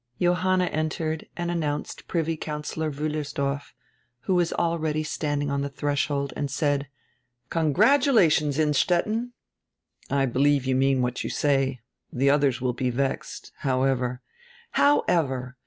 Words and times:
Johanna 0.19 0.65
entered 0.65 1.27
and 1.37 1.51
announced 1.51 2.07
Privy 2.07 2.35
Councillor 2.35 2.89
Wiillersdorf, 2.89 3.75
who 4.21 4.33
was 4.33 4.51
already 4.51 5.03
standing 5.03 5.51
on 5.51 5.61
die 5.61 5.67
threshold 5.67 6.33
and 6.35 6.49
said: 6.49 6.87
"Congratulations, 7.51 8.57
Innstetten." 8.57 9.33
"I 10.09 10.25
believe 10.25 10.65
you 10.65 10.73
mean 10.75 11.03
what 11.03 11.23
you 11.23 11.29
say; 11.29 11.81
the 12.11 12.31
others 12.31 12.59
will 12.59 12.73
be 12.73 12.89
vexed. 12.89 13.51
However 13.57 14.21
—""However. 14.71 15.55